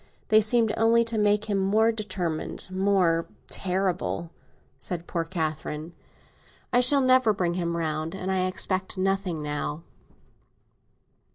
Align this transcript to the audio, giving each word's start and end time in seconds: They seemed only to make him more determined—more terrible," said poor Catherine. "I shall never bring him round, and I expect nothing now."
They 0.29 0.41
seemed 0.41 0.73
only 0.77 1.03
to 1.03 1.17
make 1.19 1.45
him 1.45 1.59
more 1.59 1.91
determined—more 1.91 3.27
terrible," 3.51 4.31
said 4.79 5.05
poor 5.05 5.23
Catherine. 5.23 5.93
"I 6.73 6.79
shall 6.79 7.01
never 7.01 7.33
bring 7.33 7.53
him 7.53 7.77
round, 7.77 8.15
and 8.15 8.31
I 8.31 8.47
expect 8.47 8.97
nothing 8.97 9.43
now." 9.43 9.83